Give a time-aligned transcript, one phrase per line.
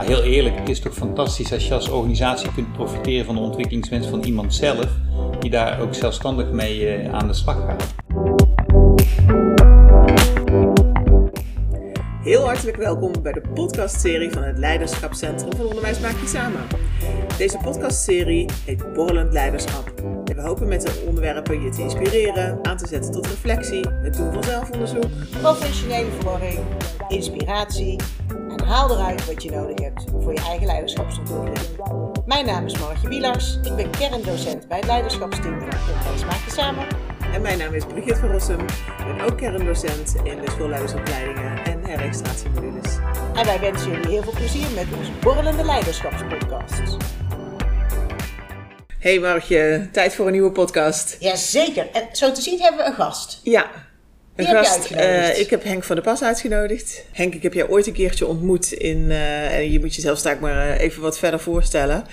[0.00, 3.40] Maar heel eerlijk, het is toch fantastisch als je als organisatie kunt profiteren van de
[3.40, 4.86] ontwikkelingswens van iemand zelf,
[5.40, 7.94] die daar ook zelfstandig mee eh, aan de slag gaat.
[12.22, 16.60] Heel hartelijk welkom bij de podcastserie van het Leiderschapscentrum van Onderwijs Maak Je Samen.
[17.38, 19.92] Deze podcastserie heet Borrelend Leiderschap.
[20.24, 24.16] En we hopen met de onderwerpen je te inspireren, aan te zetten tot reflectie, het
[24.16, 25.08] doen van zelfonderzoek,
[25.40, 26.58] professionele verwarring,
[27.08, 27.96] inspiratie
[28.70, 31.58] haal eruit wat je nodig hebt voor je eigen leiderschapsontwikkeling.
[32.26, 36.86] Mijn naam is Margje Wielars, ik ben kerndocent bij het leiderschapsteam van Maak Je Samen.
[37.32, 41.84] En mijn naam is Brigitte van Rossum, ik ben ook kerndocent in de schoolleidersopleidingen en
[41.84, 42.96] herregistratiemodules.
[43.34, 46.96] En wij wensen jullie heel veel plezier met onze borrelende leiderschapspodcasts.
[48.98, 51.16] Hey Margje, tijd voor een nieuwe podcast.
[51.20, 53.40] Jazeker, en zo te zien hebben we een gast.
[53.42, 53.70] Ja,
[54.40, 54.90] een heb gast.
[54.90, 57.04] eh, ik heb Henk van der Pas uitgenodigd.
[57.12, 60.40] Henk, ik heb jou ooit een keertje ontmoet in, eh, en je moet jezelf straks
[60.40, 62.04] maar eh, even wat verder voorstellen.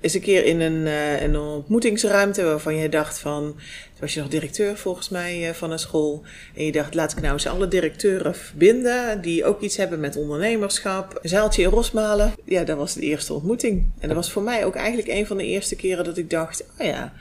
[0.00, 0.86] Is een keer in een,
[1.22, 3.56] een ontmoetingsruimte waarvan je dacht van,
[3.98, 6.22] was je nog directeur volgens mij van een school.
[6.56, 10.16] En je dacht, laat ik nou eens alle directeuren verbinden die ook iets hebben met
[10.16, 11.18] ondernemerschap.
[11.22, 12.32] Een zaaltje in Rosmalen.
[12.44, 13.90] Ja, dat was de eerste ontmoeting.
[13.98, 16.64] En dat was voor mij ook eigenlijk een van de eerste keren dat ik dacht,
[16.78, 17.12] oh ja,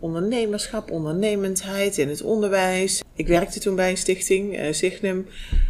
[0.00, 3.02] ondernemerschap, ondernemendheid in het onderwijs.
[3.14, 5.26] Ik werkte toen bij een stichting, eh, Signum.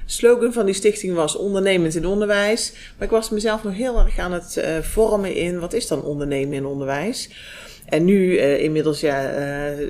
[0.06, 2.72] Slogan van die stichting was ondernemend in onderwijs.
[2.96, 6.02] Maar ik was mezelf nog heel erg aan het eh, vormen in wat is dan
[6.02, 7.30] ondernemen in onderwijs.
[7.86, 9.32] En nu eh, inmiddels ja,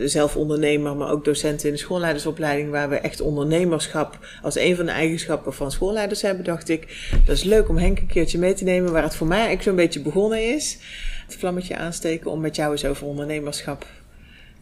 [0.05, 4.87] zelf ondernemer, maar ook docent in de schoolleidersopleiding, waar we echt ondernemerschap als een van
[4.87, 8.55] de eigenschappen van schoolleiders hebben, dacht ik, dat is leuk om Henk een keertje mee
[8.55, 10.79] te nemen, waar het voor mij eigenlijk zo'n beetje begonnen is.
[11.27, 13.87] Het vlammetje aansteken om met jou eens over ondernemerschap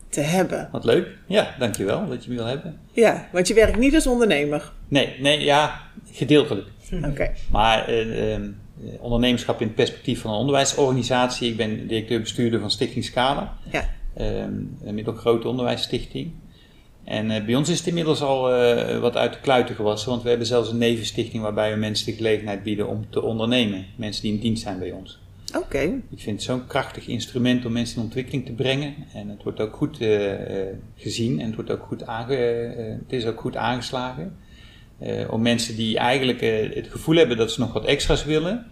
[0.08, 0.68] te hebben.
[0.72, 1.08] Wat leuk.
[1.26, 2.80] Ja, dankjewel dat je me wil hebben.
[2.92, 4.72] Ja, want je werkt niet als ondernemer.
[4.88, 5.80] Nee, nee, ja,
[6.12, 6.66] gedeeltelijk.
[7.04, 7.30] Oké.
[7.50, 11.50] Maar eh, ehm, eh, ondernemerschap in het perspectief van een onderwijsorganisatie.
[11.50, 13.56] Ik ben directeur-bestuurder van Stichting Scala.
[13.72, 13.88] Ja.
[14.14, 14.52] Ehm,
[14.84, 16.32] een middelgrote onderwijsstichting.
[17.08, 20.22] En eh, bij ons is het inmiddels al eh, wat uit de kluiten gewassen, want
[20.22, 23.86] we hebben zelfs een nevenstichting waarbij we mensen de gelegenheid bieden om te ondernemen.
[23.96, 25.20] Mensen die in dienst zijn bij ons.
[25.56, 25.80] Oké.
[26.10, 28.94] Ik vind het zo'n krachtig instrument om mensen in ontwikkeling te brengen.
[29.14, 32.84] En het wordt ook goed eh, eh, gezien en het, wordt ook goed aange, eh,
[32.84, 34.36] het is ook goed aangeslagen.
[35.30, 36.40] Om mensen die eigenlijk
[36.74, 38.66] het gevoel hebben dat ze nog wat extra's willen,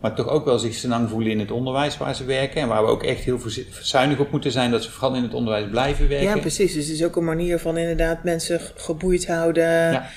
[0.00, 2.60] maar toch ook wel zich senang voelen in het onderwijs waar ze werken.
[2.60, 3.40] En waar we ook echt heel
[3.80, 6.28] zuinig op moeten zijn dat ze vooral in het onderwijs blijven werken.
[6.28, 6.72] Ja, precies.
[6.72, 9.92] Dus het is ook een manier van inderdaad mensen geboeid houden.
[9.92, 10.10] Ja.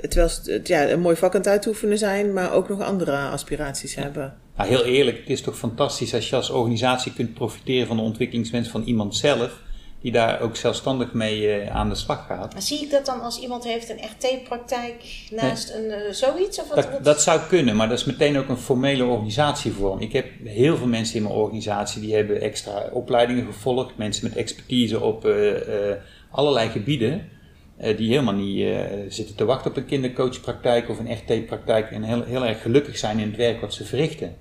[0.00, 3.16] Terwijl ze het, ja, een mooi vak aan het uitoefenen zijn, maar ook nog andere
[3.16, 4.34] aspiraties hebben.
[4.56, 8.02] Nou, heel eerlijk, het is toch fantastisch als je als organisatie kunt profiteren van de
[8.02, 9.60] ontwikkelingswens van iemand zelf,
[10.02, 12.52] die daar ook zelfstandig mee eh, aan de slag gaat.
[12.52, 16.60] Maar zie ik dat dan als iemand heeft een RT-praktijk naast een eh, zoiets?
[16.60, 20.00] Of wat, Dat, wat- dat zou kunnen, maar dat is meteen ook een formele organisatievorm.
[20.00, 24.36] Ik heb heel veel mensen in mijn organisatie die hebben extra opleidingen gevolgd, mensen met
[24.36, 25.96] expertise op eh, eh,
[26.30, 27.28] allerlei gebieden,
[27.78, 32.24] die helemaal niet eh, zitten te wachten op een kindercoachpraktijk of een RT-praktijk en heel,
[32.24, 34.36] heel erg gelukkig zijn in het werk wat ze verrichten.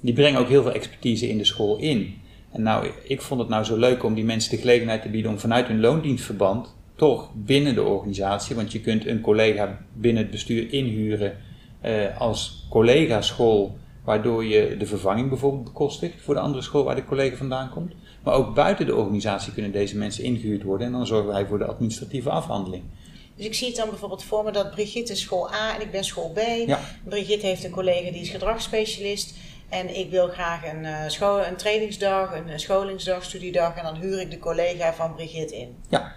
[0.00, 2.14] Die brengen ook heel veel expertise in de school in.
[2.52, 5.30] En nou, ik vond het nou zo leuk om die mensen de gelegenheid te bieden
[5.30, 10.32] om vanuit hun loondienstverband toch binnen de organisatie, want je kunt een collega binnen het
[10.32, 11.36] bestuur inhuren
[11.80, 16.94] eh, als collega school, waardoor je de vervanging bijvoorbeeld bekostigt voor de andere school waar
[16.94, 17.92] de collega vandaan komt.
[18.22, 21.58] Maar ook buiten de organisatie kunnen deze mensen ingehuurd worden en dan zorgen wij voor
[21.58, 22.82] de administratieve afhandeling.
[23.36, 25.90] Dus ik zie het dan bijvoorbeeld voor me dat Brigitte is school A en ik
[25.90, 26.38] ben school B.
[26.66, 26.80] Ja.
[27.04, 29.34] Brigitte heeft een collega die is gedragsspecialist.
[29.68, 33.76] En ik wil graag een, school, een trainingsdag, een eh, scholingsdag, studiedag.
[33.76, 35.76] En dan huur ik de collega van Brigitte in.
[35.88, 36.12] Ja.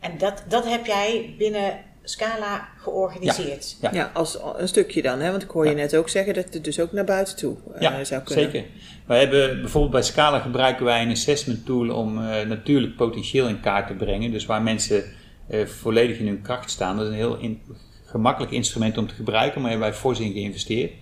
[0.00, 3.76] En dat, dat heb jij binnen Scala georganiseerd.
[3.80, 3.90] Ja.
[3.92, 5.30] Ja, als een stukje dan, hè?
[5.30, 5.76] want ik hoor je Ja.
[5.76, 8.44] net ook zeggen dat het dus ook naar buiten toe eh, Ja, zou kunnen.
[8.50, 8.68] zeker.
[9.06, 13.60] Wij hebben bijvoorbeeld bij Scala gebruiken wij een assessment tool om eh, natuurlijk potentieel in
[13.60, 14.30] kaart te brengen.
[14.30, 15.04] Dus waar mensen
[15.48, 16.96] eh, volledig in hun kracht staan.
[16.96, 17.60] Dat is een heel in-
[18.04, 20.92] gemakkelijk instrument om te gebruiken, maar daar hebben wij fors in geïnvesteerd.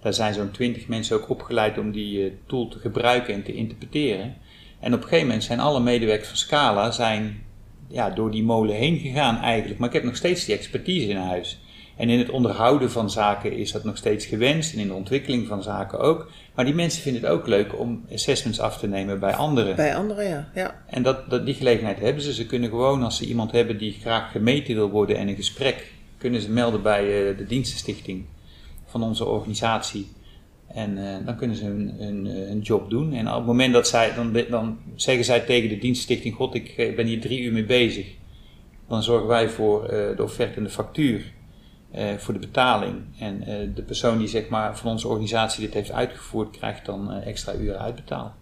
[0.00, 3.54] Daar zijn zo'n twintig mensen ook opgeleid om die eh, tool te gebruiken en te
[3.54, 4.34] interpreteren.
[4.80, 7.42] En op een gegeven moment zijn alle medewerkers van Scala zijn,
[7.92, 9.78] ja, door die molen heen gegaan eigenlijk.
[9.80, 11.60] Maar ik heb nog steeds die expertise in huis.
[11.96, 15.46] En in het onderhouden van zaken is dat nog steeds gewenst en in de ontwikkeling
[15.46, 16.30] van zaken ook.
[16.54, 19.76] Maar die mensen vinden het ook leuk om assessments af te nemen bij anderen.
[19.76, 20.48] Bij anderen, ja.
[20.54, 20.82] ja.
[20.86, 22.34] En dat, dat, die gelegenheid hebben ze.
[22.34, 25.92] Ze kunnen gewoon, als ze iemand hebben die graag gemeten wil worden en een gesprek,
[26.18, 28.24] kunnen ze melden bij eh, de dienstenstichting
[28.86, 30.06] van onze organisatie.
[30.74, 32.06] En eh, dan kunnen ze eh,
[32.48, 33.12] hun job doen.
[33.12, 36.68] En op het moment dat zij, dan, dan zeggen zij tegen de dienstenstichting, god ik
[36.68, 38.06] eh, ben hier drie uur mee bezig.
[38.88, 41.32] Dan zorgen wij voor de offerte en de factuur.
[42.16, 42.94] voor de betaling.
[43.18, 47.54] En de persoon die zeg maar, van onze organisatie dit heeft uitgevoerd, krijgt dan extra
[47.54, 48.32] uren uitbetaald.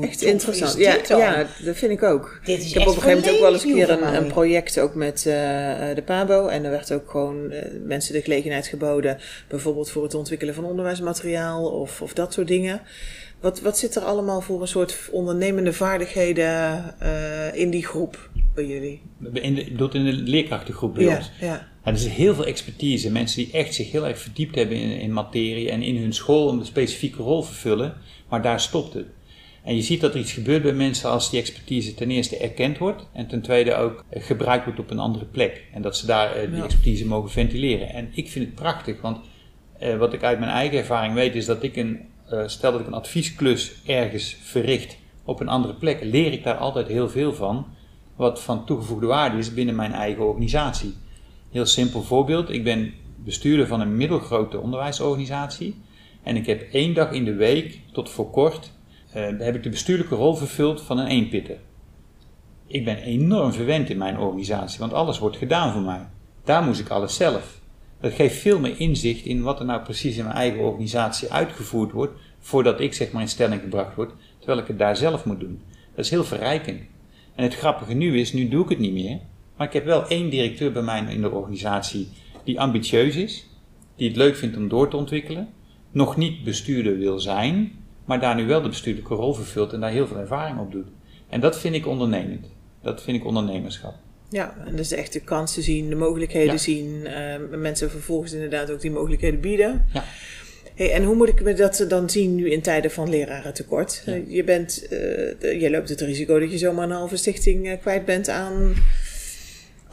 [0.00, 0.78] Echt interessant.
[0.78, 1.18] Ja, dan?
[1.18, 2.40] ja, dat vind ik ook.
[2.44, 4.80] Dit is Ik heb op een gegeven moment ook wel eens een keer een, project
[4.80, 6.46] ook met eh, eh, de PABO.
[6.46, 9.18] En er werd ook gewoon eh, mensen de gelegenheid geboden.
[9.48, 12.80] Bijvoorbeeld voor het ontwikkelen van onderwijsmateriaal of, of dat soort dingen.
[13.44, 18.66] Wat, wat zit er allemaal voor een soort ondernemende vaardigheden eh, in die groep bij
[18.66, 19.02] jullie?
[19.32, 21.30] In de, in de leerkrachtengroep bij Ja, ons.
[21.40, 21.46] ja.
[21.46, 23.10] Ja, er is heel veel expertise.
[23.10, 26.52] Mensen die echt zich heel erg verdiept hebben in, in materie en in hun school
[26.52, 27.94] een specifieke rol vervullen.
[28.28, 29.06] Maar daar stopt het.
[29.64, 32.78] En je ziet dat er iets gebeurt bij mensen als die expertise ten eerste erkend
[32.78, 33.06] wordt.
[33.12, 35.64] En ten tweede ook eh, gebruikt wordt op een andere plek.
[35.72, 37.88] En dat ze daar eh, die expertise mogen ventileren.
[37.88, 39.18] En ik vind het prachtig, want
[39.78, 42.00] eh, wat ik uit mijn eigen ervaring weet is dat ik een,
[42.46, 46.88] stel dat ik een adviesklus ergens verricht op een andere plek, leer ik daar altijd
[46.88, 47.66] heel veel van.
[48.16, 50.94] Wat van toegevoegde waarde is binnen mijn eigen organisatie.
[51.50, 52.50] Heel simpel voorbeeld.
[52.50, 55.82] Ik ben bestuurder van een middelgrote onderwijsorganisatie.
[56.22, 58.72] En ik heb één dag in de week, tot voor kort,
[59.20, 61.56] heb ik de bestuurlijke rol vervuld van een eenpitter.
[62.66, 66.06] Ik ben enorm verwend in mijn organisatie, want alles wordt gedaan voor mij.
[66.44, 67.60] Daar moest ik alles zelf.
[68.00, 71.92] Dat geeft veel meer inzicht in wat er nou precies in mijn eigen organisatie uitgevoerd
[71.92, 75.40] wordt, voordat ik zeg maar in stelling gebracht word, terwijl ik het daar zelf moet
[75.40, 75.62] doen.
[75.94, 76.82] Dat is heel verrijkend.
[77.34, 79.18] En het grappige nu is, nu doe ik het niet meer,
[79.56, 82.08] maar ik heb wel één directeur bij mij in de organisatie
[82.44, 83.46] die ambitieus is,
[83.96, 85.48] die het leuk vindt om door te ontwikkelen,
[85.90, 87.72] nog niet bestuurder wil zijn,
[88.04, 90.86] maar daar nu wel de bestuurlijke rol vervult en daar heel veel ervaring op doet.
[91.28, 92.46] En dat vind ik ondernemend.
[92.82, 93.94] Dat vind ik ondernemerschap.
[94.30, 96.58] Ja, en dus echt de kansen zien, de mogelijkheden Ja.
[96.58, 97.06] zien.
[97.06, 99.86] eh, mensen vervolgens inderdaad ook die mogelijkheden bieden.
[99.92, 100.04] Ja.
[100.74, 104.02] Hey, en hoe moet ik me dat dan zien nu in tijden van lerarentekort?
[104.06, 104.18] Ja.
[104.28, 108.04] Je, bent, eh, je loopt het risico dat je zomaar een halve stichting eh, kwijt
[108.04, 108.74] bent aan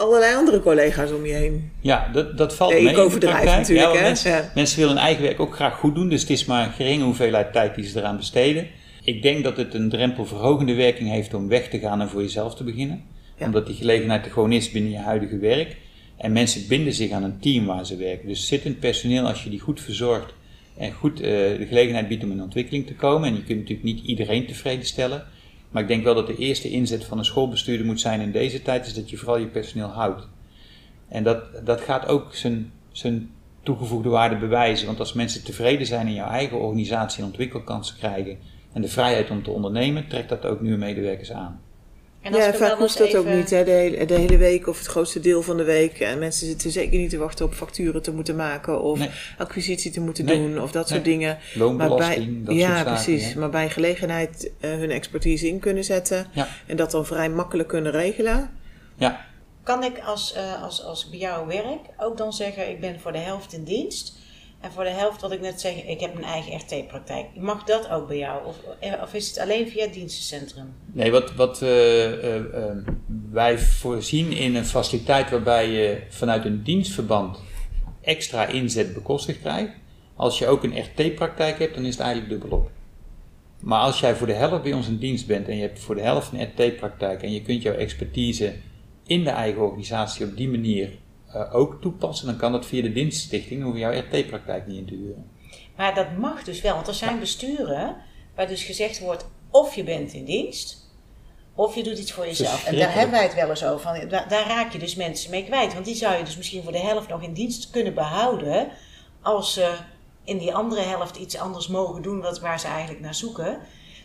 [0.02, 1.72] allerlei andere collega's om je heen.
[1.82, 4.02] Ja, dat, dat valt Nee, mee ik overdrijf natuurlijk, hè?
[4.02, 4.52] Mensen, Ja.
[4.56, 7.04] mensen willen hun eigen werk ook graag goed doen, dus het is maar een geringe
[7.04, 8.68] hoeveelheid tijd die ze eraan besteden.
[9.04, 12.56] Ik denk dat het een drempelverhogende werking heeft om weg te gaan en voor jezelf
[12.56, 13.04] te beginnen.
[13.38, 13.46] Ja.
[13.46, 15.76] Omdat die gelegenheid er gewoon is binnen je huidige werk.
[16.18, 18.28] En mensen binden zich aan een team waar ze werken.
[18.28, 20.34] Dus zittend personeel, als je die goed verzorgt
[20.78, 23.30] en goed eh, de gelegenheid biedt om in ontwikkeling te komen.
[23.30, 25.24] En je kunt natuurlijk niet iedereen tevreden stellen.
[25.72, 28.62] Maar ik denk wel dat de eerste inzet van een schoolbestuurder moet zijn in deze
[28.62, 30.28] tijd, is dat je vooral je personeel houdt.
[31.08, 33.32] En dat, dat gaat ook zijn, zijn
[33.64, 34.88] toegevoegde waarde bewijzen.
[34.88, 38.38] Want als mensen tevreden zijn in jouw eigen organisatie en ontwikkelkansen krijgen
[38.74, 41.62] en de vrijheid om te ondernemen, trekt dat ook nieuwe medewerkers aan.
[42.22, 44.88] En ja, vaak hoeft dat ook niet, hè, de, hele, de hele week of het
[44.88, 46.00] grootste deel van de week.
[46.00, 49.10] En mensen zitten zeker niet te wachten op facturen te moeten maken of Nee.
[49.38, 50.38] acquisitie te moeten Nee.
[50.38, 51.38] doen of dat soort dingen.
[51.54, 52.94] Loonbelasting, dat ja, soort zaken.
[53.04, 53.34] precies.
[53.34, 56.48] Maar bij gelegenheid eh, hun expertise in kunnen zetten Ja.
[56.68, 58.50] en dat dan vrij makkelijk kunnen regelen.
[58.96, 59.26] Ja,
[59.64, 63.00] Kan ik als, eh, als, als ik bij jou werk ook dan zeggen, ik ben
[63.00, 64.14] voor de helft in dienst.
[64.62, 67.26] En voor de helft, wat ik net zeg, ik heb mijn eigen RT-praktijk.
[67.36, 68.46] Mag dat ook bij jou?
[68.46, 70.74] Of, eh, of is het alleen via het dienstencentrum?
[70.86, 72.76] Nee, wat, wat eh, eh,
[73.32, 77.40] wij voorzien in een faciliteit waarbij je vanuit een dienstverband
[78.02, 79.72] extra inzet bekostigd krijgt.
[80.16, 82.70] Als je ook een RT-praktijk hebt, dan is het eigenlijk dubbelop.
[83.60, 85.96] Maar als jij voor de helft bij ons in dienst bent en je hebt voor
[85.96, 88.54] de helft een RT-praktijk en je kunt jouw expertise
[89.06, 90.90] in de eigen organisatie op die manier
[91.34, 94.78] eh, ook toepassen, dan kan dat via de dienststichting, dan hoef je jouw RT-praktijk niet
[94.78, 95.30] in te huren.
[95.76, 97.96] Maar dat mag dus wel, want er zijn besturen
[98.36, 100.90] waar dus gezegd wordt, of je bent in dienst,
[101.56, 102.66] of je doet iets voor jezelf.
[102.66, 103.80] En daar hebben wij het wel eens over.
[103.80, 105.74] Van, daar, daar raak je dus mensen mee kwijt.
[105.74, 108.68] Want die zou je dus misschien voor de helft nog in dienst kunnen behouden,
[109.22, 109.76] als ze
[110.24, 113.60] in die andere helft iets anders mogen doen wat, waar ze eigenlijk naar zoeken.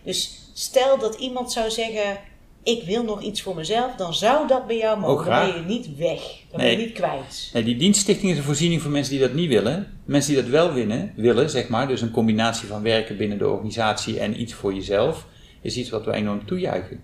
[0.05, 2.19] Dus stel dat iemand zou zeggen,
[2.67, 5.31] ik wil nog iets voor mezelf, dan zou dat bij jou mogen.
[5.31, 6.21] dan ben je niet weg,
[6.51, 7.51] dan ben je niet kwijt.
[7.53, 10.01] Nee, die dienststichting is een voorziening voor mensen die dat niet willen.
[10.05, 13.49] Mensen die dat wel winnen, willen, zeg maar, dus een combinatie van werken binnen de
[13.49, 15.27] organisatie en iets voor jezelf,
[15.61, 17.01] is iets wat we enorm toejuichen.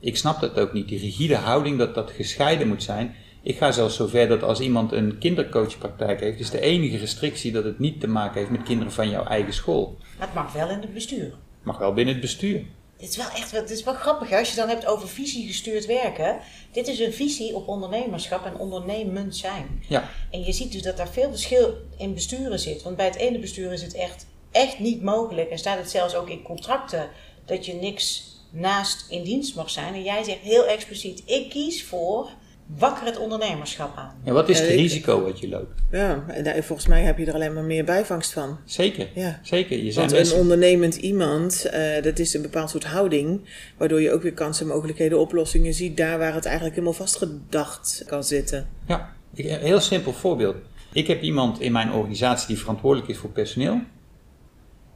[0.00, 3.14] Ik snap dat ook niet, die rigide houding dat dat gescheiden moet zijn.
[3.42, 7.64] Ik ga zelfs zover dat als iemand een kindercoachpraktijk heeft, is de enige restrictie dat
[7.64, 9.98] het niet te maken heeft met kinderen van jouw eigen school.
[10.18, 11.32] Dat mag wel in het bestuur.
[11.62, 12.62] Mag wel binnen het bestuur.
[12.96, 16.38] Dit is wel echt dit is wel grappig als je dan hebt over visiegestuurd werken.
[16.72, 19.84] Dit is een visie op ondernemerschap en ondernemend zijn.
[19.88, 22.82] Ja, En je ziet dus dat daar veel verschil in besturen zit.
[22.82, 25.50] Want bij het ene bestuur is het echt, echt niet mogelijk.
[25.50, 27.10] En staat het zelfs ook in contracten
[27.44, 29.94] dat je niks naast in dienst mag zijn.
[29.94, 32.30] En jij zegt heel expliciet, ik kies voor
[32.66, 34.14] wakker het ondernemerschap aan.
[34.24, 35.80] en wat is het risico wat je loopt?
[35.90, 38.58] Ja, en daar- volgens mij heb je er alleen maar meer bijvangst van.
[38.64, 39.40] Zeker, Ja.
[39.42, 39.78] zeker.
[39.84, 43.40] Je Want een ondernemend iemand, eh, dat is een bepaald soort houding,
[43.76, 48.24] waardoor je ook weer kansen, mogelijkheden, oplossingen ziet daar waar het eigenlijk helemaal vastgedacht kan
[48.24, 48.68] zitten.
[48.86, 50.56] Ja, Ik- Een heel simpel voorbeeld.
[50.92, 53.80] Ik heb iemand in mijn organisatie die verantwoordelijk is voor personeel.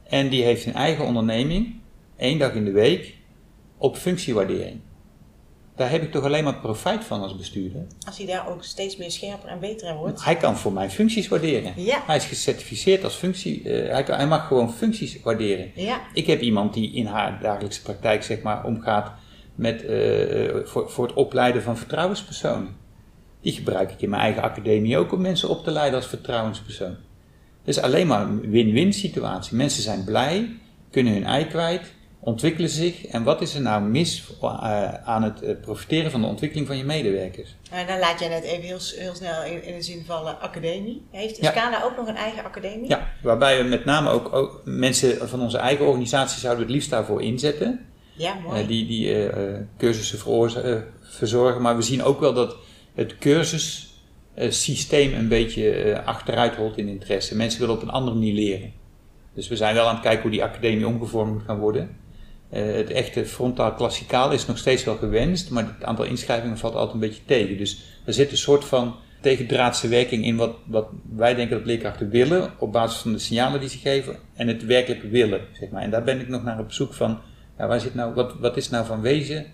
[0.03, 1.75] En die heeft een eigen onderneming,
[2.17, 3.15] één dag in de week,
[3.77, 4.79] op functiewaardering.
[5.81, 7.81] Daar heb ik toch alleen maar profijt van als bestuurder.
[8.05, 10.23] Als hij daar ook steeds meer scherper en beter in wordt.
[10.23, 11.73] Hij kan voor mij functies waarderen.
[11.75, 12.03] Ja.
[12.05, 13.63] Hij is gecertificeerd als functie.
[13.63, 15.71] eh, hij, kan, hij mag gewoon functies waarderen.
[15.75, 19.11] Ja, Ik heb iemand die in haar dagelijkse praktijk zeg maar, omgaat
[19.55, 22.75] met, eh, voor, voor het opleiden van vertrouwenspersonen.
[23.41, 26.95] Die gebruik ik in mijn eigen academie ook om mensen op te leiden als vertrouwenspersoon.
[27.63, 29.55] Is alleen maar een win-win situatie.
[29.57, 30.49] Mensen zijn blij,
[30.91, 33.05] kunnen hun ei kwijt, ontwikkelen zich.
[33.05, 36.77] En wat is er nou mis eh, aan het eh, profiteren van de ontwikkeling van
[36.77, 37.55] je medewerkers?
[37.71, 41.05] maar dan laat jij net even heel, heel snel in, in de zin vallen academie.
[41.11, 41.51] Heeft Ja.
[41.51, 42.89] Scala ook nog een eigen academie?
[42.89, 46.75] Ja, waarbij we met name ook, ook mensen van onze eigen organisatie zouden we het
[46.75, 47.85] liefst daarvoor inzetten.
[48.13, 48.61] Ja, mooi.
[48.61, 51.61] Eh, die die eh, eh, cursussen eh, verzorgen.
[51.61, 52.55] Maar we zien ook wel dat
[52.95, 57.35] het cursussysteem een beetje eh, achteruit holt in interesse.
[57.35, 58.73] Mensen willen op een andere manier leren.
[59.33, 61.97] Dus we zijn wel aan het kijken hoe die academie omgevormd moet gaan worden.
[62.51, 66.73] Eh, het echte frontaal klassikaal is nog steeds wel gewenst, maar het aantal inschrijvingen valt
[66.73, 67.57] altijd een beetje tegen.
[67.57, 72.09] Dus er zit een soort van tegendraadse werking in wat, wat wij denken dat leerkrachten
[72.09, 75.41] willen, op basis van de signalen die ze geven en het werkelijk willen.
[75.59, 75.81] Zeg maar.
[75.81, 77.19] En daar ben ik nog naar op zoek van,
[77.57, 79.45] ja, waar zit nou, wat, wat is nou van wezen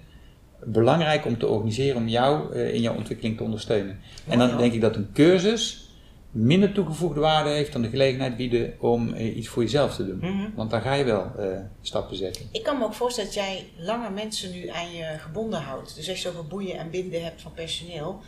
[0.64, 4.00] belangrijk om te organiseren om jou eh, in jouw ontwikkeling te ondersteunen.
[4.28, 5.87] En dan denk ik dat een cursus
[6.32, 10.18] minder toegevoegde waarde heeft dan de gelegenheid bieden om eh, iets voor jezelf te doen.
[10.22, 10.50] Mhm.
[10.56, 11.46] Want dan ga je wel eh,
[11.82, 12.46] stappen zetten.
[12.52, 15.96] Ik kan me ook voorstellen dat jij langer mensen nu aan je gebonden houdt.
[15.96, 18.22] Dus echt zoveel boeien en binden hebt van personeel.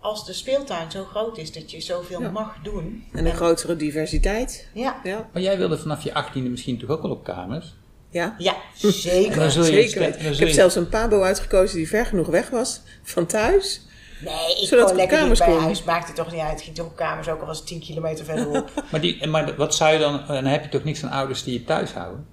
[0.00, 2.30] Als de speeltuin zo groot is dat je zoveel Ja.
[2.30, 3.04] mag doen.
[3.12, 4.68] En een grotere diversiteit.
[4.74, 7.74] Ja, Ja, Maar jij wilde vanaf je achttiende misschien toch ook wel op kamers?
[8.10, 8.34] ja.
[8.38, 9.42] ja zeker.
[9.42, 10.02] je zeker.
[10.08, 13.80] Ik heb je- zelfs een pabo uitgekozen die ver genoeg weg was van thuis.
[14.24, 15.84] Nee, ik Zodat kon lekker kamers bij huis.
[15.84, 16.58] Maakt het toch niet uit.
[16.58, 18.70] Ik ging toch op kamers ook al was het 10 kilometer verderop.
[18.90, 21.52] Maar, die, maar wat zou je dan, dan heb je toch niks aan ouders die
[21.52, 22.26] je thuis houden?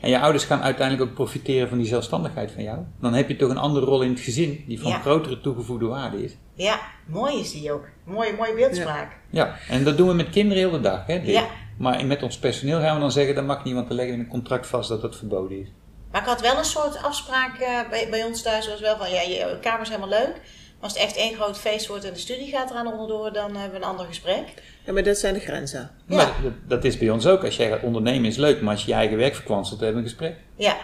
[0.00, 2.78] En je ouders gaan uiteindelijk ook profiteren van die zelfstandigheid van jou.
[3.00, 4.98] Dan heb je toch een andere rol in het gezin die van Ja.
[4.98, 6.36] grotere toegevoegde waarde is.
[6.54, 7.84] ja, mooi is die ook.
[8.04, 9.16] Mooie, mooie beeldspraak.
[9.30, 11.06] Ja, en dat doen we met kinderen heel de dag.
[11.06, 11.30] Hè, dit.
[11.34, 11.44] Ja.
[11.78, 14.20] Maar met ons personeel gaan we dan zeggen, dat mag niet, want dan leggen we
[14.20, 15.68] in een contract vast dat dat verboden is.
[16.12, 18.68] Maar ik had wel een soort afspraak eh, bij, bij ons thuis.
[18.68, 20.40] was wel van, ja, je kamer is helemaal leuk.
[20.80, 23.78] Als het echt één groot feest wordt en de studie gaat eraan onderdoor, dan hebben
[23.80, 24.44] we een ander gesprek.
[24.84, 25.90] Ja, maar dat zijn de grenzen.
[26.06, 26.16] Ja.
[26.16, 27.44] Maar dat, dat is bij ons ook.
[27.44, 30.04] Als jij gaat ondernemen is leuk, maar als je je eigen werk verkwanselt, dan hebben
[30.04, 30.36] we een gesprek.
[30.56, 30.76] Ja,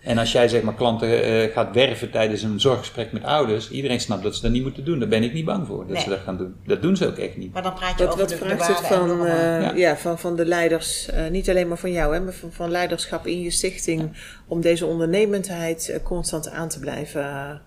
[0.00, 4.00] En als jij zeg maar klanten eh, gaat werven tijdens een zorggesprek met ouders, iedereen
[4.00, 4.98] snapt dat ze dat niet moeten doen.
[4.98, 6.02] Daar ben ik niet bang voor dat Nee.
[6.02, 6.56] ze dat gaan doen.
[6.66, 7.52] Dat doen ze ook echt niet.
[7.52, 9.72] maar dan praat je Wat, over wat de, de vraagt het van, eh, Ja.
[9.74, 9.96] ja.
[9.96, 13.26] van, van de leiders, eh, niet alleen maar van jou, hè, maar van, van leiderschap
[13.26, 14.16] in je stichting,
[14.46, 17.60] om deze ondernemendheid constant aan te blijven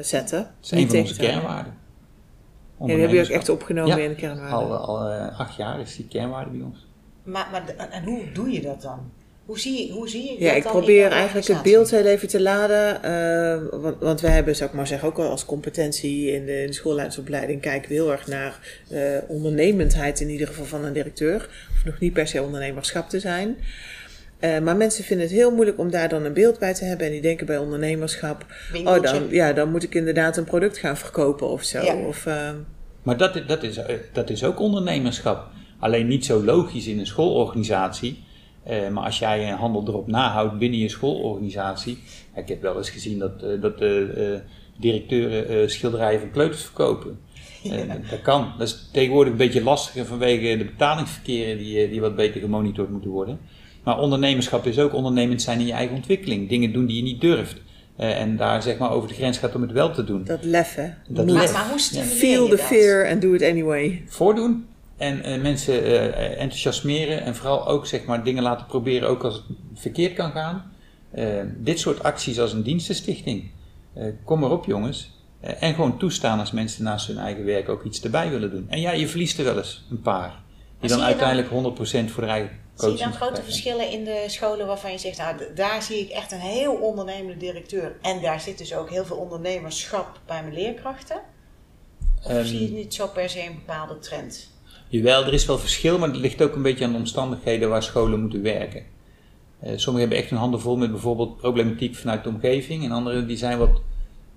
[0.00, 0.38] zetten.
[0.38, 1.74] Dat is een van onze kernwaarden.
[2.80, 4.02] Ja, die heb je ook echt opgenomen Ja.
[4.02, 4.58] in de kernwaarden.
[4.58, 6.86] Al, al eh, acht jaar is die kernwaarde bij ons.
[7.22, 9.10] Maar, maar en hoe doe je dat dan?
[9.46, 12.28] Hoe zie je, hoe zie je Ja, dat ik probeer eigenlijk het beeld heel even
[12.28, 13.02] te laden.
[13.02, 16.60] eh, want, want wij hebben, zou ik maar zeggen, ook al als competentie in de,
[16.60, 18.58] in de schoolleidersopleiding kijken we heel erg naar
[18.90, 21.48] eh, ondernemendheid in ieder geval van een directeur.
[21.74, 23.56] Of nog niet per se ondernemerschap te zijn.
[24.42, 27.06] Eh, maar mensen vinden het heel moeilijk om daar dan een beeld bij te hebben.
[27.06, 28.46] En die denken bij ondernemerschap,
[28.84, 31.80] oh dan, ja, dan moet ik inderdaad een product gaan verkopen of zo.
[31.82, 31.94] Ja.
[31.94, 32.50] Of, eh,
[33.02, 35.46] Maar dat, is- dat, is, eh, dat is ook ondernemerschap.
[35.78, 38.24] Alleen niet zo logisch in een schoolorganisatie.
[38.64, 41.98] Eh, maar als jij een handel erop nahoudt binnen je schoolorganisatie.
[42.36, 43.78] Ik heb wel eens gezien dat, eh, dat
[44.78, 47.18] directeuren eh, schilderijen van kleuters verkopen.
[48.10, 48.52] Dat kan.
[48.58, 53.10] Dat is tegenwoordig een beetje lastiger vanwege de betalingsverkeren die, die wat beter gemonitord moeten
[53.10, 53.38] worden.
[53.84, 56.48] Maar ondernemerschap is ook ondernemend zijn in je eigen ontwikkeling.
[56.48, 57.56] Dingen doen die je niet durft.
[57.96, 60.24] Eh, en daar zeg maar over de grens gaat om het wel te doen.
[60.24, 60.88] dat lef, hè.
[61.08, 61.34] Dat Moed.
[61.34, 61.52] lef.
[61.52, 62.66] Maar, maar hoe stimuleer Feel je the dat?
[62.66, 64.02] fear and do it anyway.
[64.06, 69.22] voordoen en eh, mensen eh, enthousiasmeren en vooral ook zeg maar dingen laten proberen ook
[69.24, 70.70] als het verkeerd kan gaan.
[71.58, 73.50] Dit soort acties als een dienstenstichting.
[73.94, 75.20] Eh, kom maar op jongens.
[75.40, 78.66] En gewoon toestaan als mensen naast hun eigen werk ook iets erbij willen doen.
[78.68, 80.40] En ja, je verliest er wel eens een paar.
[80.80, 84.66] Die dan uiteindelijk 100% voor de eigen Zie je dan grote verschillen in de scholen
[84.66, 87.96] waarvan je zegt, nou, daar zie ik echt een heel ondernemende directeur.
[88.02, 91.20] En daar zit dus ook heel veel ondernemerschap bij mijn leerkrachten.
[92.22, 94.50] Of Ehm, zie je niet zo per se een bepaalde trend?
[94.88, 97.82] Jawel, er is wel verschil, maar het ligt ook een beetje aan de omstandigheden waar
[97.82, 98.84] scholen moeten werken.
[99.58, 102.84] Eh, sommigen hebben echt een handen vol met bijvoorbeeld problematiek vanuit de omgeving.
[102.84, 103.80] En anderen die zijn wat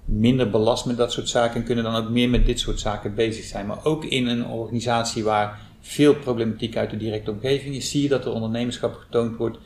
[0.06, 3.16] minder belast met dat soort zaken en kunnen dan ook meer met dit soort zaken
[3.16, 3.66] bezig zijn.
[3.66, 8.10] Maar ook in een organisatie waar veel problematiek uit de directe omgeving is, zie je
[8.10, 9.58] dat er ondernemerschap getoond wordt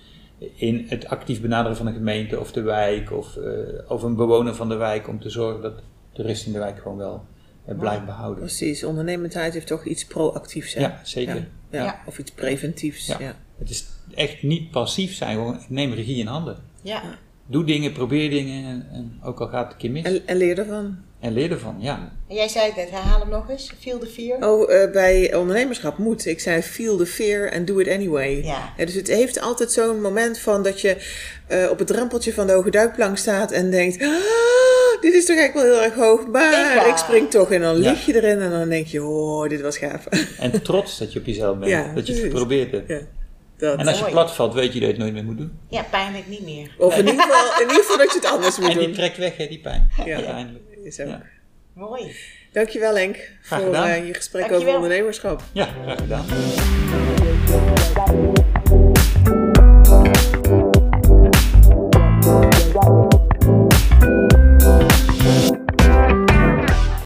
[0.55, 3.51] in het actief benaderen van de gemeente of de wijk of, eh,
[3.87, 5.81] of een bewoner van de wijk om te zorgen dat
[6.13, 7.25] de rust in de wijk gewoon wel
[7.65, 8.43] eh, blijft behouden.
[8.43, 10.73] Precies, ondernemendheid heeft toch iets proactiefs.
[10.73, 10.81] Hè?
[10.81, 11.35] Ja, zeker.
[11.35, 11.83] Ja, ja.
[11.83, 12.01] Ja.
[12.05, 13.07] Of iets preventiefs.
[13.07, 13.19] Ja.
[13.19, 13.35] Ja.
[13.57, 16.57] Het is echt niet passief zijn, gewoon neem regie in handen.
[16.81, 17.01] Ja.
[17.45, 20.03] Doe dingen, probeer dingen en, en ook al gaat het een keer mis.
[20.03, 20.97] En, En, en leer ervan.
[21.21, 22.11] Leer ervan, ja.
[22.27, 23.71] En jij zei het net, herhaal hem nog eens.
[23.79, 24.49] Feel the fear.
[24.49, 26.25] Oh, eh, bij ondernemerschap moet.
[26.25, 28.43] Ik zei feel the fear and do it anyway.
[28.43, 28.73] Ja.
[28.77, 30.97] dus het heeft altijd zo'n moment van dat je
[31.47, 34.01] eh, op het drempeltje van de hoge duikplank staat en denkt...
[34.03, 37.81] "Ah, dit is toch eigenlijk wel heel erg hoog, maar Ik, spring toch en dan
[37.81, 37.89] Ja.
[37.89, 40.05] lig je erin en dan denk je, oh, dit was gaaf.
[40.39, 42.89] En trots dat je op jezelf bent, Ja, dat je het geprobeerd hebt.
[42.89, 42.99] ja,
[43.57, 43.79] dat.
[43.79, 44.13] En als je Mooi.
[44.13, 45.51] plat valt, weet je dat je het nooit meer moet doen.
[45.69, 46.75] Ja, pijnlijk niet meer.
[46.77, 48.95] Of in ieder, geval, in ieder geval dat je het anders moet En die doen.
[48.95, 49.89] trekt weg, hè, die pijn.
[50.05, 50.15] Ja.
[50.15, 50.63] Uiteindelijk.
[50.89, 51.07] Is ook.
[51.07, 51.21] Ja.
[51.73, 52.15] Mooi.
[52.51, 54.67] Dankjewel Henk voor eh, je gesprek Dankjewel.
[54.67, 55.43] over ondernemerschap.
[55.51, 56.25] Ja, graag gedaan.